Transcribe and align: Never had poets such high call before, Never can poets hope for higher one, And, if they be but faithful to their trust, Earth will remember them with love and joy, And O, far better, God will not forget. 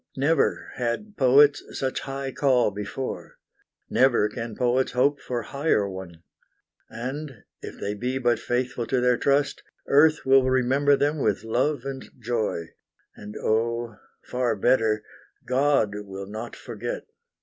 Never 0.17 0.71
had 0.77 1.15
poets 1.15 1.61
such 1.77 1.99
high 1.99 2.31
call 2.31 2.71
before, 2.71 3.37
Never 3.87 4.27
can 4.29 4.55
poets 4.55 4.93
hope 4.93 5.21
for 5.21 5.43
higher 5.43 5.87
one, 5.87 6.23
And, 6.89 7.43
if 7.61 7.79
they 7.79 7.93
be 7.93 8.17
but 8.17 8.39
faithful 8.39 8.87
to 8.87 8.99
their 8.99 9.17
trust, 9.19 9.61
Earth 9.85 10.25
will 10.25 10.49
remember 10.49 10.95
them 10.95 11.19
with 11.19 11.43
love 11.43 11.85
and 11.85 12.09
joy, 12.19 12.69
And 13.15 13.37
O, 13.37 13.97
far 14.25 14.55
better, 14.55 15.03
God 15.45 15.93
will 15.95 16.25
not 16.25 16.55
forget. 16.55 17.03